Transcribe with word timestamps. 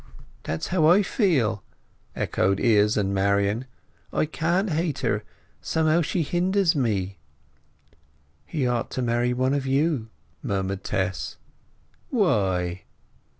"That's 0.41 0.69
how 0.69 0.87
I 0.87 1.03
feel," 1.03 1.61
echoed 2.15 2.59
Izz 2.59 2.97
and 2.97 3.13
Marian. 3.13 3.65
"I 4.11 4.25
can't 4.25 4.71
hate 4.71 4.97
her. 5.01 5.23
Somehow 5.61 6.01
she 6.01 6.23
hinders 6.23 6.75
me!" 6.75 7.19
"He 8.47 8.65
ought 8.65 8.89
to 8.97 9.03
marry 9.03 9.31
one 9.31 9.53
of 9.53 9.67
you," 9.67 10.09
murmured 10.41 10.83
Tess. 10.83 11.37
"Why?" 12.09 12.81